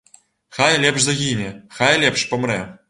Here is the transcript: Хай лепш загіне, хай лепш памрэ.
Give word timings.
Хай 0.59 0.79
лепш 0.85 1.05
загіне, 1.09 1.49
хай 1.79 1.97
лепш 2.07 2.29
памрэ. 2.35 2.63